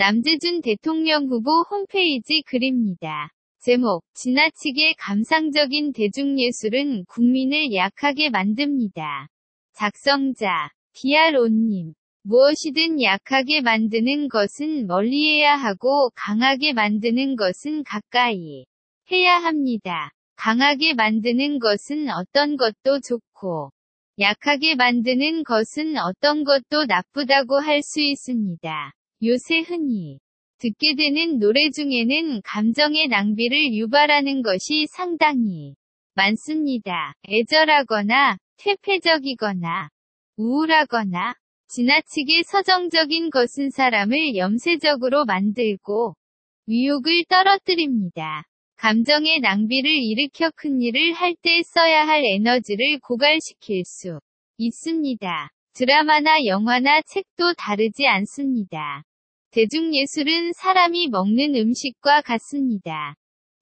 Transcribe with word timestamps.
남재준 0.00 0.60
대통령 0.62 1.26
후보 1.26 1.62
홈페이지 1.68 2.42
글입니다. 2.42 3.32
제목, 3.58 4.04
지나치게 4.14 4.94
감상적인 4.96 5.92
대중예술은 5.92 7.06
국민을 7.06 7.74
약하게 7.74 8.30
만듭니다. 8.30 9.26
작성자, 9.74 10.70
디아로님. 10.92 11.94
무엇이든 12.22 13.02
약하게 13.02 13.60
만드는 13.60 14.28
것은 14.28 14.86
멀리해야 14.86 15.56
하고 15.56 16.10
강하게 16.14 16.74
만드는 16.74 17.34
것은 17.34 17.82
가까이 17.82 18.66
해야 19.10 19.38
합니다. 19.38 20.12
강하게 20.36 20.94
만드는 20.94 21.58
것은 21.58 22.08
어떤 22.10 22.56
것도 22.56 23.00
좋고 23.00 23.72
약하게 24.20 24.76
만드는 24.76 25.42
것은 25.42 25.96
어떤 25.96 26.44
것도 26.44 26.84
나쁘다고 26.86 27.58
할 27.58 27.82
수 27.82 28.00
있습니다. 28.00 28.92
요새 29.22 29.60
흔히 29.60 30.20
듣게 30.58 30.94
되는 30.94 31.38
노래 31.38 31.70
중에는 31.70 32.42
감정의 32.42 33.08
낭비를 33.08 33.74
유발하는 33.74 34.42
것이 34.42 34.86
상당히 34.90 35.74
많습니다. 36.14 37.14
애절하거나 37.28 38.38
퇴폐적이거나 38.58 39.88
우울하거나 40.36 41.34
지나치게 41.68 42.44
서정적인 42.44 43.30
것은 43.30 43.70
사람을 43.70 44.36
염세적으로 44.36 45.24
만들고 45.24 46.14
위욕을 46.66 47.24
떨어뜨립니다. 47.28 48.44
감정의 48.76 49.40
낭비를 49.40 49.90
일으켜 49.90 50.50
큰 50.54 50.80
일을 50.80 51.12
할 51.12 51.34
때 51.42 51.62
써야 51.64 52.06
할 52.06 52.22
에너지를 52.24 53.00
고갈시킬 53.00 53.84
수 53.84 54.20
있습니다. 54.58 55.50
드라마나 55.74 56.44
영화나 56.44 57.02
책도 57.02 57.54
다르지 57.54 58.06
않습니다. 58.06 59.02
대중예술은 59.50 60.52
사람이 60.52 61.08
먹는 61.08 61.54
음식과 61.54 62.20
같습니다. 62.20 63.14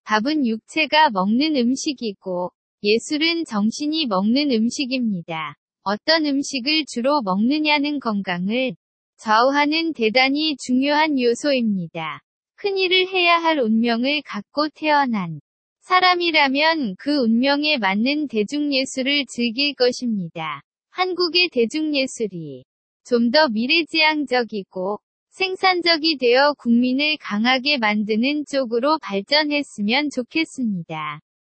밥은 0.03 0.45
육체가 0.45 1.11
먹는 1.11 1.55
음식이고, 1.55 2.51
예술은 2.83 3.45
정신이 3.45 4.07
먹는 4.07 4.51
음식입니다. 4.51 5.55
어떤 5.85 6.27
음식을 6.27 6.87
주로 6.89 7.23
먹느냐는 7.23 8.01
건강을 8.01 8.75
좌우하는 9.19 9.93
대단히 9.93 10.57
중요한 10.57 11.21
요소입니다. 11.21 12.21
큰 12.57 12.77
일을 12.77 13.07
해야 13.07 13.37
할 13.39 13.61
운명을 13.61 14.23
갖고 14.23 14.69
태어난 14.71 15.41
사람이라면 15.83 16.97
그 16.99 17.17
운명에 17.17 17.79
맞는 17.79 18.27
대중예술을 18.27 19.27
즐길 19.29 19.75
것입니다. 19.75 20.63
한국의 20.91 21.51
대중예술이 21.53 22.65
좀 23.05 23.31
더 23.31 23.49
미래지향적이고 23.49 24.99
생산적이 25.37 26.17
되어 26.17 26.55
국민을 26.55 27.19
강하게 27.21 27.77
만드는 27.77 28.47
쪽으로 28.47 28.99
발전했으면 29.03 30.09
좋겠습니다. 30.09 31.21